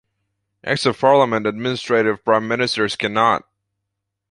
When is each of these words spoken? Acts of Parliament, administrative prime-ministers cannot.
Acts 0.65 0.87
of 0.87 0.97
Parliament, 0.99 1.45
administrative 1.45 2.25
prime-ministers 2.25 2.95
cannot. 2.95 3.43